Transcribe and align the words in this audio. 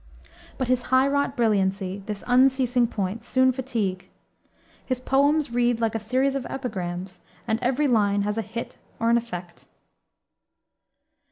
But 0.57 0.67
his 0.67 0.81
high 0.89 1.07
wrought 1.07 1.37
brilliancy, 1.37 2.01
this 2.07 2.23
unceasing 2.25 2.87
point, 2.87 3.23
soon 3.23 3.51
fatigue. 3.51 4.09
His 4.83 4.99
poems 4.99 5.51
read 5.51 5.79
like 5.79 5.93
a 5.93 5.99
series 5.99 6.33
of 6.33 6.47
epigrams; 6.49 7.19
and 7.47 7.59
every 7.61 7.87
line 7.87 8.23
has 8.23 8.39
a 8.39 8.41
hit 8.41 8.77
or 8.99 9.11
an 9.11 9.17
effect. 9.17 9.65